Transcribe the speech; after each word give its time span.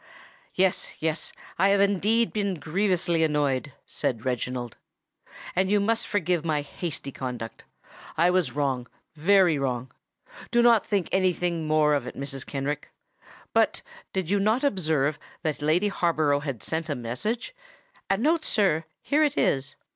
"Yes—yes—I 0.55 1.67
have 1.69 1.79
indeed 1.79 2.33
been 2.33 2.55
grievously 2.59 3.23
annoyed," 3.23 3.71
said 3.85 4.25
Reginald; 4.25 4.77
"and 5.55 5.69
you 5.69 5.79
must 5.79 6.07
forgive 6.07 6.43
my 6.43 6.63
hasty 6.63 7.11
conduct. 7.11 7.65
I 8.17 8.31
was 8.31 8.51
wrong—very 8.53 9.59
wrong. 9.59 9.91
Do 10.49 10.63
not 10.63 10.87
think 10.87 11.07
anything 11.11 11.67
more 11.67 11.93
of 11.93 12.07
it, 12.07 12.17
Mrs. 12.17 12.47
Kenrick. 12.47 12.89
But 13.53 13.83
did 14.11 14.27
you 14.31 14.39
not 14.39 14.63
observe 14.63 15.19
that 15.43 15.61
Lady 15.61 15.89
Harborough 15.89 16.39
had 16.39 16.63
sent 16.63 16.89
a 16.89 16.95
message——" 16.95 17.53
"A 18.09 18.17
note, 18.17 18.43
sir. 18.43 18.85
Here 19.03 19.21
it 19.23 19.37
is." 19.37 19.75